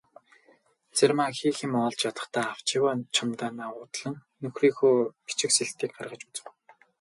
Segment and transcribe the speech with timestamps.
[0.95, 6.45] Цэрмаа хийх юмаа олж ядахдаа авч яваа чемоданаа уудлан нөхрийнхөө бичиг сэлтийг гаргаж үзэв.